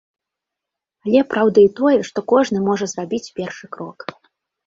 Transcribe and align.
Але 1.07 1.21
праўда 1.33 1.57
і 1.65 1.67
тое, 1.79 1.93
што 2.09 2.19
кожны 2.33 2.59
можа 2.69 2.85
зрабіць 2.93 3.31
першы 3.41 3.65
крок. 3.77 3.99